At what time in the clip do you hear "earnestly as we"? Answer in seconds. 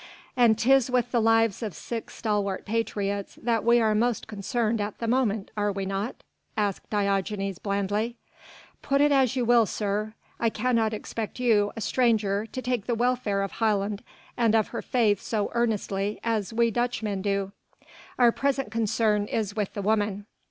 15.53-16.71